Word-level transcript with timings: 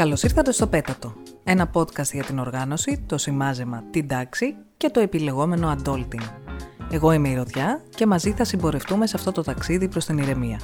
Καλώς 0.00 0.22
ήρθατε 0.22 0.52
στο 0.52 0.66
Πέτατο, 0.66 1.14
ένα 1.44 1.70
podcast 1.72 2.12
για 2.12 2.24
την 2.24 2.38
οργάνωση, 2.38 3.04
το 3.06 3.18
σημάζεμα, 3.18 3.84
την 3.90 4.08
τάξη 4.08 4.56
και 4.76 4.88
το 4.88 5.00
επιλεγόμενο 5.00 5.76
adulting. 5.76 6.22
Εγώ 6.90 7.12
είμαι 7.12 7.28
η 7.28 7.34
Ρωδιά 7.34 7.82
και 7.94 8.06
μαζί 8.06 8.32
θα 8.32 8.44
συμπορευτούμε 8.44 9.06
σε 9.06 9.16
αυτό 9.16 9.32
το 9.32 9.42
ταξίδι 9.42 9.88
προς 9.88 10.04
την 10.04 10.18
ηρεμία. 10.18 10.60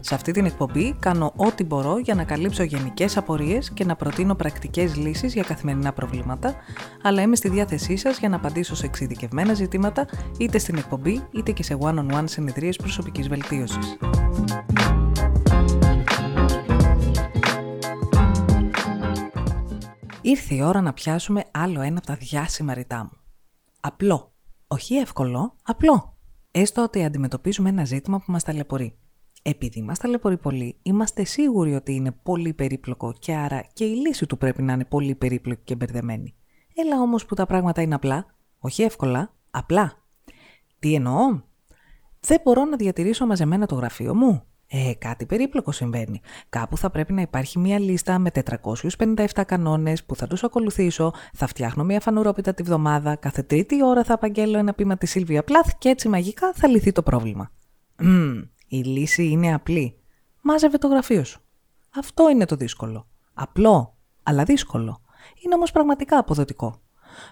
Σε 0.00 0.14
αυτή 0.14 0.32
την 0.32 0.44
εκπομπή 0.44 0.96
κάνω 1.00 1.32
ό,τι 1.36 1.64
μπορώ 1.64 1.98
για 1.98 2.14
να 2.14 2.24
καλύψω 2.24 2.62
γενικές 2.62 3.16
απορίες 3.16 3.70
και 3.70 3.84
να 3.84 3.96
προτείνω 3.96 4.34
πρακτικές 4.34 4.96
λύσεις 4.96 5.32
για 5.32 5.42
καθημερινά 5.42 5.92
προβλήματα, 5.92 6.54
αλλά 7.02 7.22
είμαι 7.22 7.36
στη 7.36 7.48
διάθεσή 7.48 7.96
σας 7.96 8.18
για 8.18 8.28
να 8.28 8.36
απαντήσω 8.36 8.74
σε 8.74 8.86
εξειδικευμένα 8.86 9.54
ζητήματα 9.54 10.06
είτε 10.38 10.58
στην 10.58 10.76
εκπομπή 10.76 11.26
είτε 11.30 11.52
και 11.52 11.62
σε 11.62 11.78
one-on-one 11.80 12.24
συνεδρίες 12.24 12.76
προσωπικής 12.76 13.28
βελτίωσης. 13.28 13.96
Ήρθε 20.26 20.54
η 20.54 20.62
ώρα 20.62 20.80
να 20.80 20.92
πιάσουμε 20.92 21.44
άλλο 21.50 21.80
ένα 21.80 21.98
από 21.98 22.06
τα 22.06 22.14
διάσημα 22.14 22.74
ρητά 22.74 22.98
μου. 22.98 23.20
Απλό. 23.80 24.32
Όχι 24.66 24.94
εύκολο, 24.94 25.56
απλό. 25.62 26.16
Έστω 26.50 26.82
ότι 26.82 27.04
αντιμετωπίζουμε 27.04 27.68
ένα 27.68 27.84
ζήτημα 27.84 28.18
που 28.18 28.32
μας 28.32 28.44
ταλαιπωρεί. 28.44 28.98
Επειδή 29.42 29.82
μας 29.82 29.98
ταλαιπωρεί 29.98 30.36
πολύ, 30.38 30.78
είμαστε 30.82 31.24
σίγουροι 31.24 31.74
ότι 31.74 31.94
είναι 31.94 32.12
πολύ 32.12 32.54
περίπλοκο 32.54 33.12
και 33.18 33.34
άρα 33.34 33.66
και 33.72 33.84
η 33.84 33.94
λύση 33.94 34.26
του 34.26 34.38
πρέπει 34.38 34.62
να 34.62 34.72
είναι 34.72 34.84
πολύ 34.84 35.14
περίπλοκη 35.14 35.60
και 35.64 35.74
μπερδεμένη. 35.74 36.34
Έλα 36.74 37.00
όμως 37.00 37.26
που 37.26 37.34
τα 37.34 37.46
πράγματα 37.46 37.82
είναι 37.82 37.94
απλά, 37.94 38.26
όχι 38.58 38.82
εύκολα, 38.82 39.34
απλά. 39.50 40.04
Τι 40.78 40.94
εννοώ; 40.94 41.40
Δεν 42.20 42.40
μπορώ 42.44 42.64
να 42.64 42.76
διατηρήσω 42.76 43.26
μαζεμένα 43.26 43.66
το 43.66 43.74
γραφείο 43.74 44.14
μου. 44.14 44.42
Ε, 44.68 44.92
κάτι 44.98 45.26
περίπλοκο 45.26 45.72
συμβαίνει. 45.72 46.20
Κάπου 46.48 46.76
θα 46.76 46.90
πρέπει 46.90 47.12
να 47.12 47.20
υπάρχει 47.20 47.58
μια 47.58 47.78
λίστα 47.78 48.18
με 48.18 48.30
457 48.98 49.26
κανόνες 49.46 50.04
που 50.04 50.16
θα 50.16 50.26
τους 50.26 50.44
ακολουθήσω, 50.44 51.12
θα 51.34 51.46
φτιάχνω 51.46 51.84
μια 51.84 52.00
φανουρόπιτα 52.00 52.54
τη 52.54 52.62
βδομάδα, 52.62 53.16
κάθε 53.16 53.42
τρίτη 53.42 53.84
ώρα 53.84 54.04
θα 54.04 54.14
απαγγέλω 54.14 54.58
ένα 54.58 54.74
πείμα 54.74 54.96
της 54.96 55.10
Σίλβια 55.10 55.44
Πλάθ 55.44 55.70
και 55.78 55.88
έτσι 55.88 56.08
μαγικά 56.08 56.52
θα 56.52 56.68
λυθεί 56.68 56.92
το 56.92 57.02
πρόβλημα. 57.02 57.50
Μμμ, 57.98 58.42
η 58.68 58.76
λύση 58.76 59.26
είναι 59.26 59.54
απλή. 59.54 60.00
Μάζευε 60.40 60.78
το 60.78 60.88
γραφείο 60.88 61.24
σου. 61.24 61.40
Αυτό 61.96 62.30
είναι 62.30 62.44
το 62.44 62.56
δύσκολο. 62.56 63.08
Απλό, 63.34 63.96
αλλά 64.22 64.44
δύσκολο. 64.44 65.00
Είναι 65.44 65.54
όμως 65.54 65.72
πραγματικά 65.72 66.18
αποδοτικό. 66.18 66.80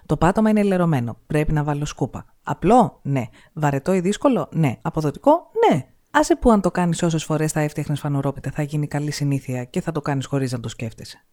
Το 0.05 0.17
πάτωμα 0.17 0.49
είναι 0.49 0.63
λερωμένο. 0.63 1.17
Πρέπει 1.27 1.51
να 1.51 1.63
βάλω 1.63 1.85
σκούπα. 1.85 2.25
Απλό, 2.43 2.99
ναι. 3.03 3.23
Βαρετό 3.53 3.93
ή 3.93 3.99
δύσκολο, 3.99 4.49
ναι. 4.51 4.79
Αποδοτικό, 4.81 5.51
ναι. 5.69 5.94
Άσε 6.17 6.35
που 6.35 6.51
αν 6.51 6.61
το 6.61 6.71
κάνεις 6.71 7.03
όσες 7.03 7.23
φορές 7.23 7.51
θα 7.51 7.59
έφτιαχνες 7.59 7.99
φανουρόπιτα 7.99 8.51
θα 8.51 8.61
γίνει 8.61 8.87
καλή 8.87 9.11
συνήθεια 9.11 9.63
και 9.63 9.81
θα 9.81 9.91
το 9.91 10.01
κάνεις 10.01 10.25
χωρίς 10.25 10.51
να 10.51 10.59
το 10.59 10.69
σκέφτεσαι. 10.69 11.25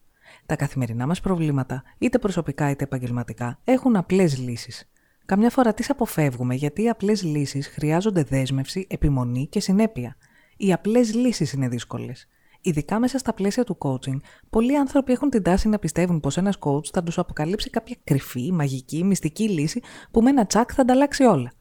Τα 0.46 0.56
καθημερινά 0.56 1.06
μας 1.06 1.20
προβλήματα, 1.20 1.82
είτε 1.98 2.18
προσωπικά 2.18 2.70
είτε 2.70 2.84
επαγγελματικά, 2.84 3.58
έχουν 3.64 3.96
απλές 3.96 4.38
λύσεις. 4.38 4.90
Καμιά 5.26 5.50
φορά 5.50 5.74
τις 5.74 5.90
αποφεύγουμε 5.90 6.54
γιατί 6.54 6.82
οι 6.82 6.88
απλές 6.88 7.22
λύσεις 7.22 7.66
χρειάζονται 7.66 8.22
δέσμευση, 8.22 8.86
επιμονή 8.90 9.46
και 9.46 9.60
συνέπεια. 9.60 10.16
Οι 10.56 10.72
απλές 10.72 11.14
λύσεις 11.14 11.52
είναι 11.52 11.68
δύσκολες. 11.68 12.28
Ειδικά 12.60 12.98
μέσα 12.98 13.18
στα 13.18 13.34
πλαίσια 13.34 13.64
του 13.64 13.78
coaching, 13.80 14.16
πολλοί 14.50 14.76
άνθρωποι 14.76 15.12
έχουν 15.12 15.30
την 15.30 15.42
τάση 15.42 15.68
να 15.68 15.78
πιστεύουν 15.78 16.20
πως 16.20 16.36
ένας 16.36 16.58
coach 16.60 16.86
θα 16.92 17.02
τους 17.02 17.18
αποκαλύψει 17.18 17.70
κάποια 17.70 17.96
κρυφή, 18.04 18.52
μαγική, 18.52 19.04
μυστική 19.04 19.48
λύση 19.48 19.82
που 20.10 20.22
με 20.22 20.30
ένα 20.30 20.46
τσακ 20.46 20.70
θα 20.74 20.82
ανταλλάξει 20.82 21.22
όλα. 21.24 21.52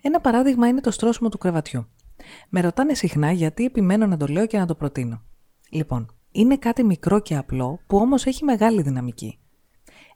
Ένα 0.00 0.20
παράδειγμα 0.20 0.68
είναι 0.68 0.80
το 0.80 0.90
στρώσιμο 0.90 1.28
του 1.28 1.38
κρεβατιού. 1.38 1.86
Με 2.48 2.60
ρωτάνε 2.60 2.94
συχνά 2.94 3.32
γιατί 3.32 3.64
επιμένω 3.64 4.06
να 4.06 4.16
το 4.16 4.26
λέω 4.26 4.46
και 4.46 4.58
να 4.58 4.66
το 4.66 4.74
προτείνω. 4.74 5.22
Λοιπόν, 5.70 6.14
είναι 6.30 6.56
κάτι 6.56 6.84
μικρό 6.84 7.20
και 7.20 7.36
απλό 7.36 7.80
που 7.86 7.96
όμως 7.96 8.26
έχει 8.26 8.44
μεγάλη 8.44 8.82
δυναμική. 8.82 9.38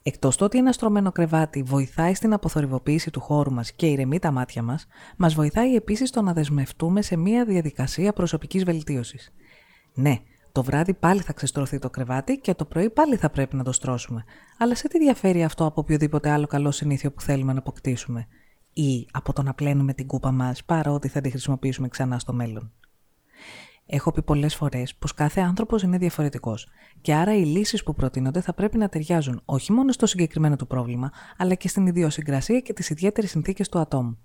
Εκτός 0.06 0.36
το 0.36 0.44
ότι 0.44 0.58
ένα 0.58 0.72
στρωμένο 0.72 1.12
κρεβάτι 1.12 1.62
βοηθάει 1.62 2.14
στην 2.14 2.32
αποθορυβοποίηση 2.32 3.10
του 3.10 3.20
χώρου 3.20 3.52
μας 3.52 3.72
και 3.72 3.86
ηρεμεί 3.86 4.18
τα 4.18 4.30
μάτια 4.30 4.62
μας, 4.62 4.86
μας 5.16 5.34
βοηθάει 5.34 5.74
επίσης 5.74 6.10
το 6.10 6.22
να 6.22 6.32
δεσμευτούμε 6.32 7.02
σε 7.02 7.16
μια 7.16 7.44
διαδικασία 7.44 8.12
προσωπικής 8.12 8.64
βελτίωσης. 8.64 9.32
Ναι, 9.94 10.18
το 10.52 10.62
βράδυ 10.62 10.94
πάλι 10.94 11.20
θα 11.20 11.32
ξεστρωθεί 11.32 11.78
το 11.78 11.90
κρεβάτι 11.90 12.38
και 12.38 12.54
το 12.54 12.64
πρωί 12.64 12.90
πάλι 12.90 13.16
θα 13.16 13.30
πρέπει 13.30 13.56
να 13.56 13.64
το 13.64 13.72
στρώσουμε. 13.72 14.24
Αλλά 14.58 14.74
σε 14.74 14.88
τι 14.88 14.98
διαφέρει 14.98 15.44
αυτό 15.44 15.66
από 15.66 15.80
οποιοδήποτε 15.80 16.30
άλλο 16.30 16.46
καλό 16.46 16.70
συνήθειο 16.70 17.12
που 17.12 17.20
θέλουμε 17.20 17.52
να 17.52 17.58
αποκτήσουμε; 17.58 18.26
Ή 18.74 19.06
από 19.12 19.32
το 19.32 19.42
να 19.42 19.54
πλένουμε 19.54 19.94
την 19.94 20.06
κούπα 20.06 20.30
μας 20.30 20.64
παρότι 20.64 21.08
θα 21.08 21.20
τη 21.20 21.30
χρησιμοποιήσουμε 21.30 21.88
ξανά 21.88 22.18
στο 22.18 22.32
μέλλον. 22.32 22.72
Έχω 23.86 24.12
πει 24.12 24.22
πολλές 24.22 24.54
φορές 24.54 24.94
πως 24.94 25.14
κάθε 25.14 25.40
άνθρωπος 25.40 25.82
είναι 25.82 25.98
διαφορετικός 25.98 26.68
και 27.00 27.14
άρα 27.14 27.36
οι 27.36 27.44
λύσεις 27.44 27.82
που 27.82 27.94
προτείνονται 27.94 28.40
θα 28.40 28.52
πρέπει 28.52 28.78
να 28.78 28.88
ταιριάζουν 28.88 29.40
όχι 29.44 29.72
μόνο 29.72 29.92
στο 29.92 30.06
συγκεκριμένο 30.06 30.56
του 30.56 30.66
πρόβλημα, 30.66 31.10
αλλά 31.36 31.54
και 31.54 31.68
στην 31.68 31.86
ιδιοσυγκρασία 31.86 32.60
και 32.60 32.72
τις 32.72 32.90
ιδιαίτερες 32.90 33.30
συνθήκες 33.30 33.68
του 33.68 33.78
ατόμου. 33.78 34.18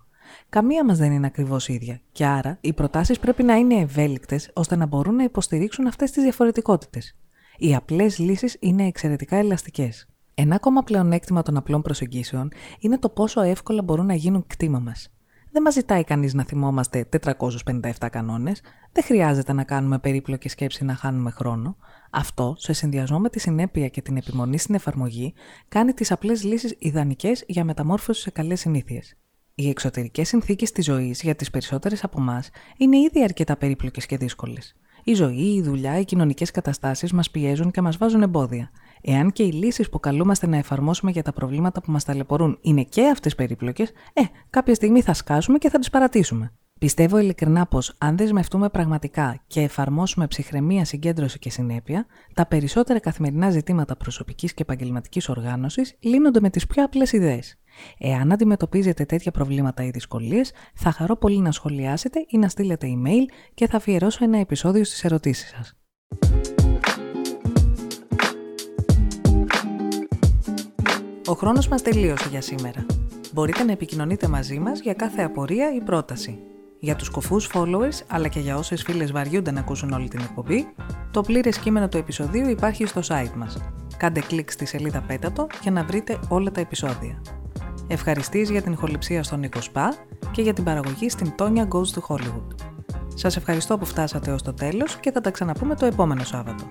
Καμία 0.50 0.86
μας 0.86 0.98
δεν 0.98 1.12
είναι 1.12 1.28
ακριβώς 1.28 1.68
ίδια 1.68 2.02
και 2.12 2.26
άρα 2.26 2.58
οι 2.62 2.74
προτάσεις 2.74 3.20
πρέπει 3.20 3.44
να 3.44 3.56
είναι 3.56 3.76
ευέλικτες 3.76 4.52
ώστε 4.54 4.76
να 4.76 4.86
μπορούν 4.86 5.16
να 5.16 5.24
υποστηρίξουν 5.24 5.88
αυτές 5.88 6.12
τις 6.12 6.24
διαφορετικότητες. 6.24 7.16
Οι 7.58 7.76
απλές 7.76 8.18
λύσεις 8.18 8.58
είναι 8.60 8.86
εξαιρετικά 8.86 9.36
ελαστικές. 9.36 10.08
Ένα 10.42 10.56
ακόμα 10.56 10.84
πλεονέκτημα 10.84 11.42
των 11.42 11.58
απλών 11.58 11.82
προσεγγίσεων 11.82 12.52
είναι 12.80 12.98
το 12.98 13.10
πόσο 13.10 13.42
εύκολα 13.42 13.82
μπορούν 13.82 14.06
να 14.06 14.14
γίνουν 14.14 14.44
κτήμα 14.48 14.80
μας. 14.80 15.10
Δεν 15.52 15.62
μας 15.62 15.74
ζητάει 15.74 16.04
κανείς 16.04 16.34
να 16.34 16.44
θυμόμαστε 16.44 17.10
457 17.26 17.92
κανόνες, 18.12 18.62
δεν 18.92 19.04
χρειάζεται 19.04 19.54
να 19.54 19.64
κάνουμε 19.64 20.00
περίπλοκη 20.00 20.50
σκέψη 20.50 20.86
να 20.86 20.96
χάνουμε 20.96 21.32
χρόνο. 21.32 21.78
Αυτό, 22.10 22.56
σε 22.58 22.74
συνδυασμό 22.74 23.20
με 23.20 23.30
τη 23.30 23.40
συνέπεια 23.40 23.88
και 23.88 24.02
την 24.02 24.18
επιμονή 24.18 24.58
στην 24.58 24.76
εφαρμογή, 24.76 25.34
κάνει 25.68 25.94
τις 25.94 26.12
απλές 26.12 26.44
λύσεις 26.44 26.76
ιδανικές 26.80 27.44
για 27.48 27.64
μεταμόρφωση 27.64 28.22
σε 28.22 28.32
καλές 28.32 28.60
συνήθειες. 28.60 29.18
Οι 29.56 29.70
εξωτερικές 29.70 30.28
συνθήκες 30.28 30.72
της 30.72 30.86
ζωής 30.86 31.22
για 31.22 31.36
τις 31.36 31.50
περισσότερες 31.50 32.04
από 32.04 32.22
εμά 32.22 32.44
είναι 32.78 32.98
ήδη 32.98 33.24
αρκετά 33.24 33.58
περίπλοκες 33.58 34.06
και 34.06 34.18
δύσκολες. 34.18 34.76
Η 35.04 35.14
ζωή, 35.14 35.54
η 35.54 35.62
δουλειά, 35.62 36.00
οι 36.00 36.06
κοινωνικές 36.06 36.52
καταστάσεις 36.52 37.12
μας 37.12 37.32
πιέζουν 37.32 37.72
και 37.72 37.82
μας 37.82 37.98
βάζουν 37.98 38.22
εμπόδια. 38.22 38.72
Εάν 39.02 39.32
και 39.32 39.44
οι 39.44 39.52
λύσεις 39.52 39.90
που 39.90 40.00
καλούμαστε 40.00 40.48
να 40.48 40.58
εφαρμόσουμε 40.58 41.12
για 41.12 41.24
τα 41.24 41.34
προβλήματα 41.34 41.82
που 41.82 41.92
μας 41.92 42.04
ταλαιπωρούν 42.04 42.58
είναι 42.62 42.84
και 42.84 43.08
αυτές 43.08 43.36
περίπλοκες, 43.36 43.90
ε, 44.14 44.22
κάποια 44.50 44.74
στιγμή 44.74 45.02
θα 45.02 45.14
σκάσουμε 45.14 45.58
και 45.58 45.70
θα 45.70 45.80
τις 45.80 45.90
παρατήσουμε. 45.90 46.54
Πιστεύω 46.80 47.18
ειλικρινά 47.18 47.66
πως 47.66 47.96
αν 47.98 48.18
δεσμευτούμε 48.18 48.70
πραγματικά 48.70 49.40
και 49.48 49.62
εφαρμόσουμε 49.62 50.28
ψυχραιμία, 50.28 50.86
συγκέντρωση 50.86 51.40
και 51.40 51.50
συνέπεια, 51.50 52.06
τα 52.34 52.46
περισσότερα 52.46 53.00
καθημερινά 53.00 53.50
ζητήματα 53.50 53.96
προσωπικής 53.96 54.54
και 54.54 54.62
επαγγελματικής 54.62 55.30
οργάνωσης 55.30 55.96
λύνονται 56.00 56.40
με 56.40 56.50
τις 56.50 56.68
πιο 56.68 56.84
απλές 56.84 57.12
ιδέες. 57.12 57.60
Εάν 57.98 58.32
αντιμετωπίζετε 58.32 59.06
τέτοια 59.06 59.32
προβλήματα 59.32 59.84
ή 59.84 59.90
δυσκολίες, 59.90 60.52
θα 60.74 60.92
χαρώ 60.92 61.16
πολύ 61.16 61.40
να 61.40 61.52
σχολιάσετε 61.52 62.26
ή 62.28 62.38
να 62.38 62.50
στείλετε 62.50 62.88
email 62.88 63.26
και 63.54 63.68
θα 63.68 63.78
αφιερώσω 63.78 64.24
ένα 64.24 64.38
επεισόδιο 64.38 64.84
στις 64.84 65.04
ερωτήσεις 65.04 65.50
σας. 65.50 65.79
Ο 71.30 71.34
χρόνος 71.34 71.68
μας 71.68 71.82
τελείωσε 71.82 72.28
για 72.30 72.42
σήμερα. 72.42 72.86
Μπορείτε 73.34 73.64
να 73.64 73.72
επικοινωνείτε 73.72 74.28
μαζί 74.28 74.60
μας 74.60 74.80
για 74.80 74.94
κάθε 74.94 75.22
απορία 75.22 75.76
ή 75.76 75.82
πρόταση. 75.82 76.40
Για 76.80 76.96
τους 76.96 77.10
κοφούς 77.10 77.50
followers, 77.54 78.04
αλλά 78.08 78.28
και 78.28 78.40
για 78.40 78.58
όσες 78.58 78.84
φίλες 78.84 79.12
βαριούνται 79.12 79.52
να 79.52 79.60
ακούσουν 79.60 79.92
όλη 79.92 80.08
την 80.08 80.20
εκπομπή, 80.20 80.68
το 81.12 81.22
πλήρες 81.22 81.58
κείμενο 81.58 81.88
του 81.88 81.98
επεισοδίου 81.98 82.50
υπάρχει 82.50 82.86
στο 82.86 83.02
site 83.08 83.34
μας. 83.36 83.58
Κάντε 83.98 84.20
κλικ 84.20 84.52
στη 84.52 84.66
σελίδα 84.66 85.02
Πέτατο 85.08 85.48
για 85.62 85.72
να 85.72 85.84
βρείτε 85.84 86.20
όλα 86.28 86.52
τα 86.52 86.60
επεισόδια. 86.62 87.22
Ευχαριστείς 87.88 88.50
για 88.50 88.62
την 88.62 88.72
ηχοληψία 88.72 89.24
στον 89.24 89.40
Νίκο 89.40 89.62
Σπα 89.62 89.96
και 90.32 90.42
για 90.42 90.54
την 90.54 90.64
παραγωγή 90.64 91.10
στην 91.10 91.34
Tonya 91.38 91.68
Goes 91.68 91.92
to 91.96 92.02
Hollywood. 92.08 92.56
Σας 93.14 93.36
ευχαριστώ 93.36 93.78
που 93.78 93.86
φτάσατε 93.86 94.32
ως 94.32 94.42
το 94.42 94.54
τέλος 94.54 94.96
και 94.96 95.12
θα 95.12 95.22
τα 95.22 95.32
ξαναπούμε 95.32 95.76
το 95.76 95.86
επόμενο 95.86 96.24
Σάββατο. 96.24 96.64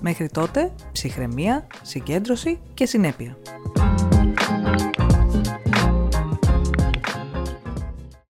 Μέχρι 0.00 0.28
τότε, 0.28 0.72
ψυχραιμία, 0.92 1.66
συγκέντρωση 1.82 2.60
και 2.74 2.86
συνέπεια. 2.86 3.36